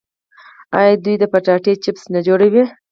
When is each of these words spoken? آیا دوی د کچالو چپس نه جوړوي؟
آیا 0.79 0.93
دوی 1.03 1.15
د 1.19 1.23
کچالو 1.33 1.73
چپس 1.83 2.03
نه 2.13 2.19
جوړوي؟ 2.27 2.63